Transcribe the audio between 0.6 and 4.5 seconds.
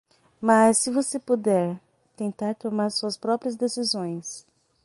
se você puder? tentar tomar suas próprias decisões.